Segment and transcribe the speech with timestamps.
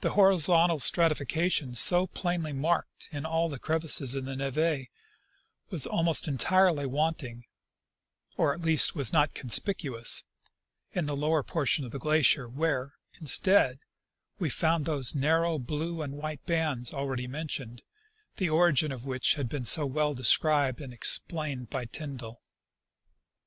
[0.00, 4.86] The horizontal stratification so plainly marked in all the crevasses in the neve
[5.68, 7.44] was almost entirely wanting,
[8.38, 10.24] or at least was not conspicuous,
[10.94, 13.80] in the lower portion of the glacier, where, instead,
[14.38, 17.82] we found those narrow blue and white bands already mentioned,
[18.38, 22.40] the origin of which has been so well described and explained by Tyndall.